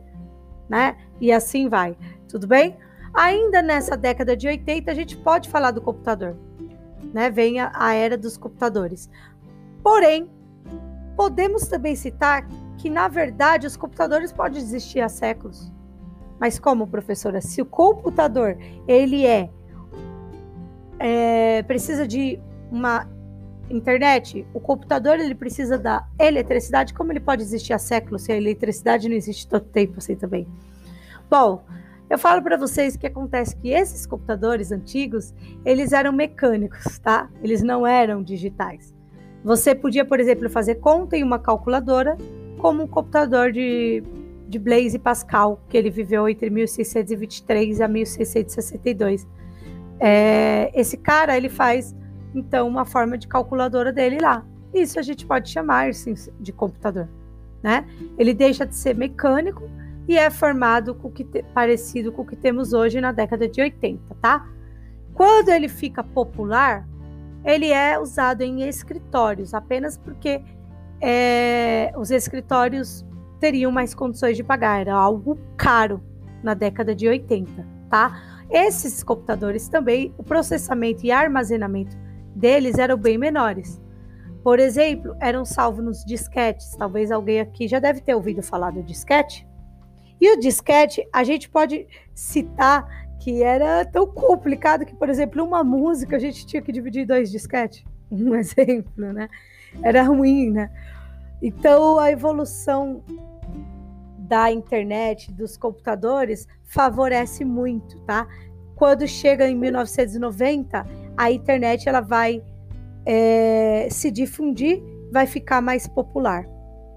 né? 0.68 0.94
E 1.18 1.32
assim 1.32 1.70
vai. 1.70 1.96
Tudo 2.28 2.46
bem? 2.46 2.76
Ainda 3.14 3.62
nessa 3.62 3.96
década 3.96 4.36
de 4.36 4.46
80 4.46 4.90
a 4.90 4.94
gente 4.94 5.16
pode 5.16 5.48
falar 5.48 5.70
do 5.70 5.80
computador, 5.80 6.36
né? 7.14 7.30
Vem 7.30 7.58
a, 7.60 7.72
a 7.74 7.94
era 7.94 8.18
dos 8.18 8.36
computadores. 8.36 9.08
Porém, 9.82 10.30
podemos 11.16 11.66
também 11.66 11.96
citar 11.96 12.46
que 12.76 12.90
na 12.90 13.08
verdade 13.08 13.66
os 13.66 13.76
computadores 13.76 14.30
podem 14.32 14.60
existir 14.60 15.00
há 15.00 15.08
séculos. 15.08 15.72
Mas 16.38 16.58
como, 16.58 16.86
professora, 16.86 17.40
se 17.40 17.62
o 17.62 17.66
computador 17.66 18.58
ele 18.86 19.24
é, 19.24 19.48
é 20.98 21.62
precisa 21.62 22.06
de 22.06 22.38
uma 22.70 23.06
internet, 23.70 24.46
o 24.54 24.60
computador 24.60 25.18
ele 25.18 25.34
precisa 25.34 25.78
da 25.78 26.06
eletricidade, 26.18 26.94
como 26.94 27.12
ele 27.12 27.20
pode 27.20 27.42
existir 27.42 27.72
há 27.72 27.78
séculos 27.78 28.22
se 28.22 28.32
a 28.32 28.36
eletricidade 28.36 29.08
não 29.08 29.16
existe 29.16 29.46
tanto 29.46 29.66
tempo 29.66 29.94
assim 29.98 30.16
também? 30.16 30.46
Bom, 31.30 31.62
eu 32.08 32.18
falo 32.18 32.42
para 32.42 32.56
vocês 32.56 32.96
que 32.96 33.06
acontece 33.06 33.54
que 33.56 33.68
esses 33.68 34.06
computadores 34.06 34.72
antigos, 34.72 35.34
eles 35.64 35.92
eram 35.92 36.12
mecânicos, 36.12 36.98
tá? 36.98 37.28
Eles 37.42 37.62
não 37.62 37.86
eram 37.86 38.22
digitais. 38.22 38.94
Você 39.44 39.74
podia, 39.74 40.04
por 40.04 40.18
exemplo, 40.18 40.48
fazer 40.48 40.76
conta 40.76 41.16
em 41.16 41.22
uma 41.22 41.38
calculadora, 41.38 42.16
como 42.56 42.82
um 42.82 42.86
computador 42.86 43.52
de, 43.52 44.02
de 44.48 44.58
Blaise 44.58 44.98
Pascal, 44.98 45.60
que 45.68 45.76
ele 45.76 45.90
viveu 45.90 46.28
entre 46.28 46.48
1623 46.48 47.80
a 47.82 47.88
1662. 47.88 49.26
É, 50.00 50.72
esse 50.74 50.96
cara, 50.96 51.36
ele 51.36 51.48
faz 51.48 51.94
então 52.38 52.66
uma 52.66 52.84
forma 52.84 53.18
de 53.18 53.26
calculadora 53.26 53.92
dele 53.92 54.18
lá. 54.20 54.44
Isso 54.72 54.98
a 54.98 55.02
gente 55.02 55.26
pode 55.26 55.50
chamar 55.50 55.92
sim, 55.94 56.14
de 56.38 56.52
computador, 56.52 57.08
né? 57.62 57.86
Ele 58.16 58.34
deixa 58.34 58.66
de 58.66 58.74
ser 58.74 58.94
mecânico 58.94 59.68
e 60.06 60.16
é 60.16 60.30
formado 60.30 60.94
com 60.94 61.10
que 61.10 61.24
te, 61.24 61.42
parecido 61.54 62.12
com 62.12 62.22
o 62.22 62.26
que 62.26 62.36
temos 62.36 62.72
hoje 62.72 63.00
na 63.00 63.12
década 63.12 63.48
de 63.48 63.60
80, 63.60 64.14
tá? 64.20 64.46
Quando 65.14 65.48
ele 65.48 65.68
fica 65.68 66.02
popular, 66.02 66.86
ele 67.44 67.70
é 67.70 67.98
usado 67.98 68.42
em 68.42 68.62
escritórios, 68.62 69.54
apenas 69.54 69.96
porque 69.96 70.42
é, 71.00 71.92
os 71.96 72.10
escritórios 72.10 73.04
teriam 73.40 73.70
mais 73.70 73.94
condições 73.94 74.36
de 74.36 74.44
pagar, 74.44 74.80
era 74.80 74.94
algo 74.94 75.38
caro 75.56 76.02
na 76.42 76.54
década 76.54 76.94
de 76.94 77.08
80, 77.08 77.66
tá? 77.90 78.20
Esses 78.50 79.02
computadores 79.02 79.68
também, 79.68 80.14
o 80.16 80.22
processamento 80.22 81.04
e 81.04 81.10
armazenamento 81.10 81.96
deles 82.38 82.78
eram 82.78 82.96
bem 82.96 83.18
menores. 83.18 83.80
Por 84.42 84.60
exemplo, 84.60 85.16
eram 85.20 85.44
salvos 85.44 85.84
nos 85.84 86.04
disquetes. 86.04 86.76
Talvez 86.76 87.10
alguém 87.10 87.40
aqui 87.40 87.66
já 87.66 87.80
deve 87.80 88.00
ter 88.00 88.14
ouvido 88.14 88.42
falar 88.42 88.70
do 88.70 88.82
disquete. 88.82 89.46
E 90.20 90.32
o 90.32 90.38
disquete, 90.38 91.06
a 91.12 91.24
gente 91.24 91.50
pode 91.50 91.86
citar 92.14 92.88
que 93.20 93.42
era 93.42 93.84
tão 93.84 94.06
complicado 94.06 94.86
que, 94.86 94.94
por 94.94 95.08
exemplo, 95.08 95.44
uma 95.44 95.64
música 95.64 96.16
a 96.16 96.18
gente 96.18 96.46
tinha 96.46 96.62
que 96.62 96.72
dividir 96.72 97.02
em 97.02 97.06
dois 97.06 97.30
disquetes. 97.30 97.84
Um 98.10 98.34
exemplo, 98.34 99.12
né? 99.12 99.28
Era 99.82 100.02
ruim, 100.02 100.48
né? 100.48 100.70
Então, 101.42 101.98
a 101.98 102.10
evolução 102.10 103.02
da 104.16 104.50
internet, 104.50 105.30
dos 105.30 105.58
computadores, 105.58 106.48
favorece 106.64 107.44
muito, 107.44 108.00
tá? 108.06 108.26
Quando 108.74 109.06
chega 109.06 109.46
em 109.46 109.54
1990, 109.54 110.86
a 111.18 111.32
internet 111.32 111.88
ela 111.88 112.00
vai 112.00 112.40
é, 113.04 113.88
se 113.90 114.08
difundir, 114.08 114.80
vai 115.10 115.26
ficar 115.26 115.60
mais 115.60 115.88
popular, 115.88 116.46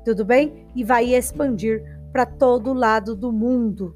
tudo 0.05 0.23
bem? 0.23 0.67
E 0.75 0.83
vai 0.83 1.15
expandir 1.15 1.83
para 2.13 2.23
todo 2.23 2.71
lado 2.71 3.15
do 3.15 3.31
mundo. 3.31 3.95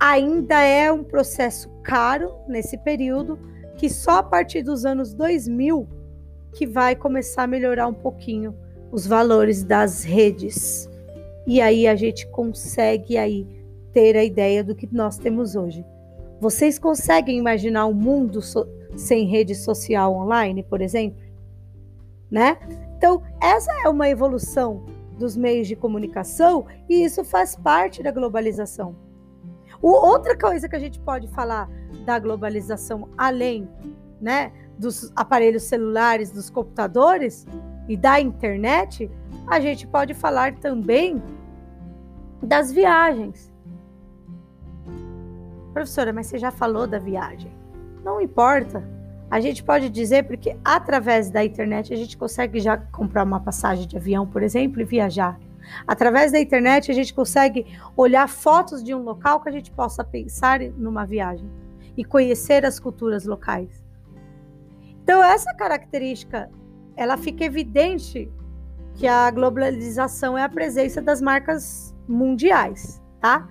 Ainda 0.00 0.60
é 0.60 0.90
um 0.90 1.04
processo 1.04 1.70
caro 1.84 2.34
nesse 2.48 2.76
período, 2.78 3.38
que 3.76 3.88
só 3.88 4.18
a 4.18 4.22
partir 4.24 4.62
dos 4.62 4.84
anos 4.84 5.14
2000 5.14 5.86
que 6.52 6.66
vai 6.66 6.96
começar 6.96 7.44
a 7.44 7.46
melhorar 7.46 7.86
um 7.86 7.94
pouquinho 7.94 8.56
os 8.90 9.06
valores 9.06 9.62
das 9.62 10.02
redes. 10.02 10.88
E 11.46 11.60
aí 11.60 11.86
a 11.86 11.94
gente 11.94 12.26
consegue 12.28 13.16
aí 13.16 13.46
ter 13.92 14.16
a 14.16 14.24
ideia 14.24 14.64
do 14.64 14.74
que 14.74 14.88
nós 14.92 15.16
temos 15.16 15.54
hoje. 15.54 15.84
Vocês 16.40 16.78
conseguem 16.78 17.38
imaginar 17.38 17.86
um 17.86 17.94
mundo 17.94 18.40
sem 18.96 19.26
rede 19.26 19.54
social 19.54 20.14
online, 20.14 20.62
por 20.62 20.80
exemplo? 20.80 21.22
Né? 22.30 22.58
Então, 22.96 23.22
essa 23.40 23.70
é 23.84 23.88
uma 23.88 24.08
evolução 24.08 24.84
dos 25.18 25.36
meios 25.36 25.68
de 25.68 25.76
comunicação 25.76 26.66
e 26.88 27.04
isso 27.04 27.24
faz 27.24 27.54
parte 27.54 28.02
da 28.02 28.10
globalização. 28.10 28.96
O, 29.80 29.90
outra 29.90 30.36
coisa 30.36 30.68
que 30.68 30.76
a 30.76 30.78
gente 30.78 30.98
pode 31.00 31.28
falar 31.28 31.68
da 32.04 32.18
globalização, 32.18 33.08
além 33.16 33.68
né, 34.20 34.52
dos 34.78 35.12
aparelhos 35.14 35.64
celulares, 35.64 36.30
dos 36.30 36.50
computadores 36.50 37.46
e 37.88 37.96
da 37.96 38.20
internet, 38.20 39.10
a 39.46 39.60
gente 39.60 39.86
pode 39.86 40.14
falar 40.14 40.54
também 40.54 41.22
das 42.42 42.72
viagens. 42.72 43.52
Professora, 45.72 46.12
mas 46.12 46.26
você 46.26 46.38
já 46.38 46.50
falou 46.50 46.86
da 46.86 46.98
viagem. 46.98 47.53
Não 48.04 48.20
importa. 48.20 48.84
A 49.30 49.40
gente 49.40 49.64
pode 49.64 49.88
dizer 49.88 50.24
porque 50.24 50.56
através 50.62 51.30
da 51.30 51.42
internet 51.42 51.92
a 51.92 51.96
gente 51.96 52.16
consegue 52.16 52.60
já 52.60 52.76
comprar 52.76 53.24
uma 53.24 53.40
passagem 53.40 53.88
de 53.88 53.96
avião, 53.96 54.26
por 54.26 54.42
exemplo, 54.42 54.80
e 54.80 54.84
viajar. 54.84 55.40
Através 55.86 56.30
da 56.30 56.38
internet 56.38 56.90
a 56.90 56.94
gente 56.94 57.14
consegue 57.14 57.66
olhar 57.96 58.28
fotos 58.28 58.84
de 58.84 58.94
um 58.94 59.02
local 59.02 59.40
que 59.40 59.48
a 59.48 59.52
gente 59.52 59.70
possa 59.70 60.04
pensar 60.04 60.60
numa 60.60 61.06
viagem 61.06 61.50
e 61.96 62.04
conhecer 62.04 62.66
as 62.66 62.78
culturas 62.78 63.24
locais. 63.24 63.82
Então 65.02 65.24
essa 65.24 65.54
característica, 65.54 66.50
ela 66.94 67.16
fica 67.16 67.42
evidente 67.44 68.30
que 68.94 69.06
a 69.06 69.30
globalização 69.30 70.36
é 70.36 70.42
a 70.42 70.48
presença 70.48 71.00
das 71.00 71.22
marcas 71.22 71.94
mundiais, 72.06 73.02
tá? 73.20 73.48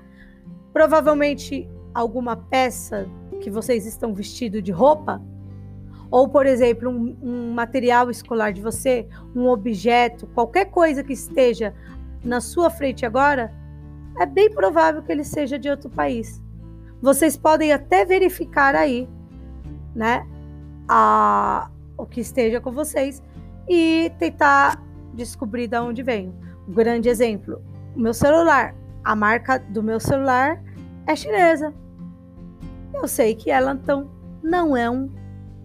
Provavelmente 0.72 1.68
alguma 1.94 2.36
peça 2.36 3.10
que 3.44 3.50
vocês 3.50 3.86
estão 3.86 4.14
vestindo 4.14 4.62
de 4.62 4.72
roupa, 4.72 5.22
ou 6.10 6.30
por 6.30 6.46
exemplo, 6.46 6.90
um, 6.90 7.18
um 7.22 7.54
material 7.54 8.10
escolar 8.10 8.54
de 8.54 8.62
você, 8.62 9.06
um 9.36 9.48
objeto, 9.48 10.28
qualquer 10.28 10.66
coisa 10.66 11.04
que 11.04 11.14
esteja 11.14 11.74
na 12.24 12.40
sua 12.40 12.70
frente 12.70 13.06
agora, 13.06 13.54
é 14.18 14.26
bem 14.26 14.50
provável 14.50 15.02
que 15.02 15.12
ele 15.12 15.24
seja 15.24 15.60
de 15.60 15.70
outro 15.70 15.90
país. 15.90 16.42
Vocês 17.02 17.36
podem 17.36 17.74
até 17.74 18.06
verificar 18.06 18.76
aí, 18.76 19.10
né, 19.94 20.26
a, 20.88 21.70
o 21.98 22.06
que 22.06 22.22
esteja 22.22 22.62
com 22.62 22.72
vocês 22.72 23.22
e 23.68 24.12
tentar 24.20 24.82
descobrir 25.14 25.68
de 25.68 25.78
onde 25.78 26.02
vem. 26.02 26.34
Um 26.68 26.74
grande 26.74 27.10
exemplo: 27.10 27.62
o 27.96 28.00
meu 28.00 28.14
celular. 28.14 28.74
A 29.04 29.18
marca 29.18 29.58
do 29.58 29.84
meu 29.84 30.00
celular 30.00 30.64
é 31.06 31.14
chinesa. 31.14 31.74
Eu 32.94 33.08
sei 33.08 33.36
que 33.36 33.50
ela 33.50 33.74
então 33.74 34.10
não 34.42 34.76
é 34.76 34.90
um, 34.90 35.10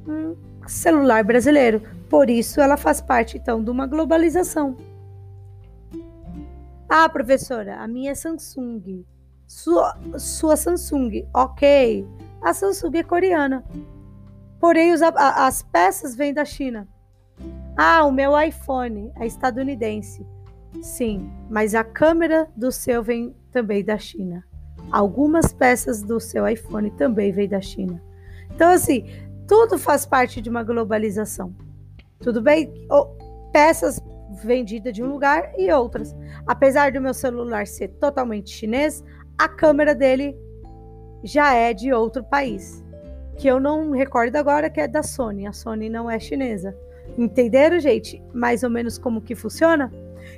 um 0.07 0.37
celular 0.67 1.23
brasileiro. 1.25 1.83
Por 2.09 2.31
isso 2.31 2.61
ela 2.61 2.77
faz 2.77 3.01
parte 3.01 3.37
então 3.37 3.63
de 3.63 3.71
uma 3.71 3.87
globalização. 3.87 4.77
Ah, 6.89 7.09
professora, 7.09 7.77
a 7.77 7.87
minha 7.87 8.13
é 8.13 8.15
Samsung. 8.15 9.05
Sua, 9.47 9.97
sua 10.19 10.57
Samsung, 10.57 11.27
ok. 11.35 12.07
A 12.41 12.55
Samsung 12.55 12.97
é 12.97 13.03
coreana. 13.03 13.65
Porém, 14.59 14.93
os, 14.93 15.03
a, 15.03 15.47
as 15.47 15.63
peças 15.63 16.17
vêm 16.17 16.33
da 16.33 16.45
China. 16.45 16.89
Ah, 17.77 18.05
o 18.05 18.11
meu 18.11 18.39
iPhone 18.41 19.13
é 19.17 19.27
estadunidense. 19.27 20.27
Sim, 20.83 21.31
mas 21.49 21.75
a 21.75 21.85
câmera 21.85 22.49
do 22.57 22.73
seu 22.73 23.03
vem 23.03 23.35
também 23.51 23.85
da 23.85 23.99
China. 23.99 24.45
Algumas 24.91 25.53
peças 25.53 26.03
do 26.03 26.19
seu 26.19 26.47
iPhone 26.49 26.91
também 26.93 27.31
vêm 27.31 27.49
da 27.49 27.61
China. 27.61 28.03
Então, 28.55 28.71
assim, 28.71 29.07
tudo 29.47 29.79
faz 29.79 30.07
parte 30.07 30.41
de 30.41 30.49
uma 30.49 30.63
globalização. 30.63 31.55
Tudo 32.21 32.43
bem? 32.43 32.73
Peças 33.53 34.01
vendidas 34.43 34.93
de 34.93 35.03
um 35.03 35.11
lugar 35.11 35.53
e 35.57 35.71
outras. 35.73 36.15
Apesar 36.47 36.93
do 36.93 37.01
meu 37.01 37.15
celular 37.15 37.67
ser 37.67 37.89
totalmente 37.89 38.51
chinês, 38.51 39.05
a 39.37 39.49
câmera 39.49 39.95
dele 39.95 40.37
já 41.23 41.55
é 41.55 41.73
de 41.73 41.93
outro 41.93 42.25
país. 42.25 42.85
Que 43.37 43.49
eu 43.49 43.61
não 43.61 43.93
recordo 43.93 44.37
agora 44.37 44.69
que 44.69 44.81
é 44.81 44.89
da 44.89 45.03
Sony. 45.03 45.47
A 45.47 45.53
Sony 45.53 45.89
não 45.89 46.11
é 46.11 46.19
chinesa. 46.19 46.77
Entenderam, 47.17 47.79
gente? 47.79 48.23
Mais 48.33 48.63
ou 48.63 48.71
menos 48.71 48.99
como 48.99 49.21
que 49.21 49.35
funciona? 49.35 49.93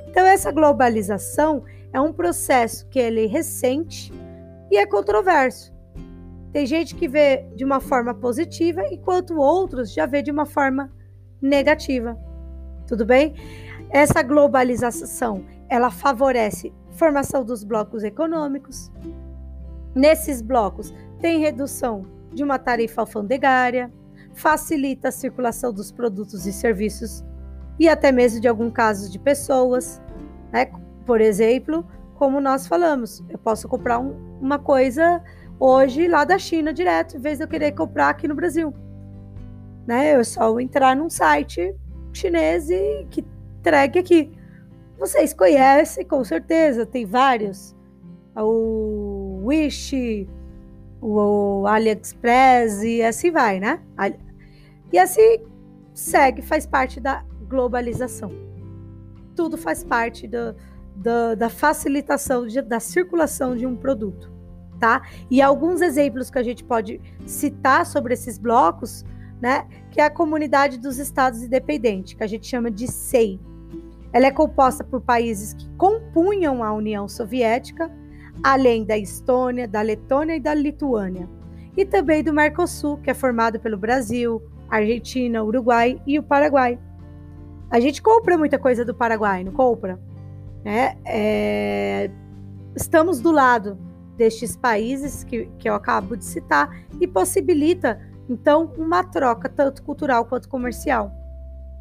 Então, 0.07 0.27
essa 0.27 0.53
globalização 0.53 1.65
é 1.93 2.01
um 2.01 2.13
processo 2.13 2.87
que 2.89 2.99
ele 2.99 3.25
é 3.25 3.29
recente 3.29 4.13
e 4.71 4.77
é 4.77 4.87
controverso. 4.87 5.73
Tem 6.53 6.67
gente 6.67 6.95
que 6.95 7.09
vê 7.09 7.47
de 7.55 7.65
uma 7.65 7.81
forma 7.81 8.15
positiva, 8.15 8.83
enquanto 8.91 9.39
outros 9.39 9.93
já 9.93 10.07
vê 10.07 10.23
de 10.23 10.31
uma 10.31 10.47
forma 10.47 10.91
negativa. 11.41 12.19
Tudo 12.87 13.05
bem? 13.07 13.35
Essa 13.91 14.23
globalização, 14.23 15.45
ela 15.69 15.91
favorece 15.91 16.73
formação 16.93 17.45
dos 17.45 17.63
blocos 17.65 18.03
econômicos. 18.03 18.91
Nesses 19.95 20.43
blocos 20.43 20.93
tem 21.21 21.41
redução 21.41 22.05
de 22.33 22.43
uma 22.43 22.59
tarifa 22.59 23.03
alfandegária, 23.03 23.93
facilita 24.35 25.09
a 25.09 25.13
circulação 25.13 25.73
dos 25.73 25.91
produtos 25.91 26.47
e 26.47 26.53
serviços 26.53 27.25
e 27.79 27.89
até 27.89 28.13
mesmo 28.13 28.41
de 28.41 28.49
algum 28.49 28.71
caso 28.71 29.11
de 29.11 29.19
pessoas, 29.19 30.01
né? 30.53 30.67
Por 31.07 31.21
exemplo, 31.21 31.85
como 32.21 32.39
nós 32.39 32.67
falamos, 32.67 33.25
eu 33.31 33.39
posso 33.39 33.67
comprar 33.67 33.99
um, 33.99 34.15
uma 34.43 34.59
coisa 34.59 35.23
hoje 35.59 36.07
lá 36.07 36.23
da 36.23 36.39
China 36.39 36.71
direto, 36.71 37.17
em 37.17 37.19
vez 37.19 37.39
de 37.39 37.45
eu 37.45 37.49
querer 37.49 37.73
comprar 37.73 38.11
aqui 38.11 38.29
no 38.29 38.35
Brasil. 38.35 38.75
Né? 39.87 40.15
Eu 40.15 40.23
só 40.23 40.61
entrar 40.61 40.95
num 40.95 41.09
site 41.09 41.75
chinês 42.13 42.69
e 42.69 43.07
que 43.11 43.25
entregue 43.59 44.01
aqui. 44.01 44.31
Vocês 44.99 45.33
conhecem, 45.33 46.05
com 46.05 46.23
certeza, 46.23 46.85
tem 46.85 47.07
vários. 47.07 47.75
O 48.37 49.41
Wish, 49.47 50.29
o 51.01 51.67
AliExpress 51.67 52.83
e 52.83 53.03
assim 53.03 53.31
vai, 53.31 53.59
né? 53.59 53.81
E 54.93 54.99
assim 54.99 55.43
segue, 55.95 56.43
faz 56.43 56.67
parte 56.67 57.01
da 57.01 57.25
globalização. 57.49 58.31
Tudo 59.35 59.57
faz 59.57 59.83
parte 59.83 60.29
do, 60.29 60.55
do, 61.01 61.35
da 61.35 61.49
facilitação 61.49 62.47
de, 62.47 62.61
da 62.61 62.79
circulação 62.79 63.57
de 63.57 63.67
um 63.67 63.75
produto, 63.75 64.31
tá? 64.79 65.03
E 65.31 65.41
alguns 65.41 65.81
exemplos 65.81 66.31
que 66.31 66.39
a 66.39 66.43
gente 66.43 66.63
pode 66.63 67.01
citar 67.27 67.87
sobre 67.87 68.13
esses 68.13 68.37
blocos, 68.37 69.05
né? 69.41 69.67
Que 69.91 70.01
é 70.01 70.05
a 70.05 70.11
Comunidade 70.11 70.79
dos 70.79 70.99
Estados 70.99 71.43
Independentes, 71.43 72.13
que 72.13 72.23
a 72.23 72.27
gente 72.27 72.47
chama 72.47 72.71
de 72.71 72.87
SEI. 72.87 73.41
Ela 74.13 74.27
é 74.27 74.31
composta 74.31 74.85
por 74.85 75.01
países 75.01 75.55
que 75.55 75.69
compunham 75.79 76.63
a 76.63 76.73
União 76.73 77.09
Soviética, 77.09 77.91
além 78.43 78.85
da 78.85 78.99
Estônia, 78.99 79.67
da 79.67 79.81
Letônia 79.81 80.37
e 80.37 80.41
da 80.41 80.53
Lituânia, 80.53 81.29
e 81.77 81.87
também 81.87 82.23
do 82.23 82.33
Mercosul, 82.33 82.99
que 82.99 83.11
é 83.11 83.15
formado 83.15 83.59
pelo 83.59 83.79
Brasil, 83.79 84.43
Argentina, 84.69 85.43
Uruguai 85.43 86.01
e 86.07 86.19
o 86.19 86.23
Paraguai. 86.23 86.79
A 87.71 87.81
gente 87.81 88.03
compra 88.03 88.37
muita 88.37 88.59
coisa 88.59 88.85
do 88.85 88.95
Paraguai, 88.95 89.45
não 89.45 89.53
compra? 89.53 89.99
É, 90.65 90.97
é, 91.05 92.11
estamos 92.77 93.21
do 93.21 93.33
lado 93.33 93.79
destes 94.17 94.57
países 94.57 95.25
que, 95.25 95.47
que 95.59 95.69
eu 95.69 95.75
acabo 95.75 96.17
de 96.17 96.25
citar 96.25 96.85
e 97.01 97.07
possibilita, 97.07 98.01
então, 98.29 98.73
uma 98.77 99.03
troca 99.03 99.49
tanto 99.49 99.83
cultural 99.83 100.25
quanto 100.25 100.49
comercial. 100.49 101.11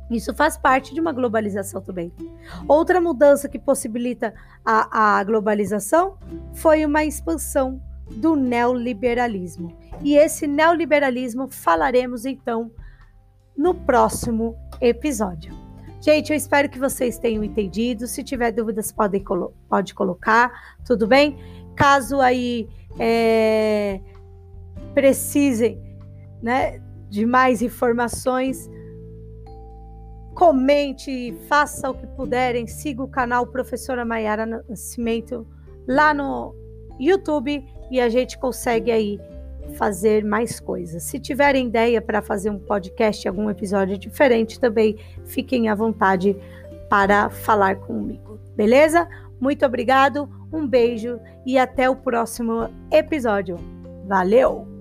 Isso 0.10 0.34
faz 0.34 0.58
parte 0.58 0.94
de 0.94 1.00
uma 1.00 1.12
globalização 1.12 1.82
também. 1.82 2.12
Outra 2.68 3.00
mudança 3.00 3.48
que 3.48 3.60
possibilita 3.60 4.34
a, 4.66 5.20
a 5.20 5.24
globalização 5.24 6.18
foi 6.54 6.84
uma 6.84 7.04
expansão 7.04 7.80
do 8.10 8.36
neoliberalismo. 8.36 9.78
E 10.02 10.16
esse 10.16 10.48
neoliberalismo 10.48 11.48
falaremos 11.48 12.26
então 12.26 12.72
no 13.56 13.76
próximo 13.76 14.56
episódio. 14.82 15.69
Gente, 16.02 16.32
eu 16.32 16.38
espero 16.38 16.70
que 16.70 16.80
vocês 16.80 17.18
tenham 17.18 17.44
entendido. 17.44 18.08
Se 18.08 18.24
tiver 18.24 18.52
dúvidas, 18.52 18.92
pode, 18.92 19.24
pode 19.68 19.94
colocar, 19.94 20.78
tudo 20.86 21.06
bem? 21.06 21.38
Caso 21.76 22.20
aí 22.22 22.70
é, 22.98 24.00
precisem 24.94 25.82
né, 26.42 26.82
de 27.10 27.26
mais 27.26 27.62
informações, 27.62 28.70
comente, 30.34 31.36
faça 31.50 31.90
o 31.90 31.94
que 31.94 32.08
puderem, 32.08 32.66
siga 32.66 33.04
o 33.04 33.08
canal 33.08 33.46
Professora 33.48 34.06
Maiara 34.06 34.46
Nascimento 34.46 35.46
lá 35.86 36.14
no 36.14 36.56
YouTube 37.00 37.66
e 37.92 38.00
a 38.00 38.08
gente 38.08 38.38
consegue 38.38 38.92
aí 38.92 39.20
fazer 39.76 40.24
mais 40.24 40.60
coisas. 40.60 41.04
Se 41.04 41.20
tiverem 41.20 41.68
ideia 41.68 42.02
para 42.02 42.22
fazer 42.22 42.50
um 42.50 42.60
podcast, 42.60 43.28
algum 43.28 43.50
episódio 43.50 43.98
diferente, 43.98 44.60
também 44.60 44.98
fiquem 45.26 45.70
à 45.70 45.76
vontade 45.76 46.36
para 46.90 47.30
falar 47.30 47.76
comigo, 47.76 48.40
beleza? 48.56 49.08
Muito 49.40 49.66
obrigado, 49.66 50.30
um 50.52 50.68
beijo 50.68 51.20
e 51.46 51.58
até 51.58 51.90
o 51.90 51.96
próximo 51.96 52.70
episódio. 52.92 53.58
Valeu! 54.08 54.79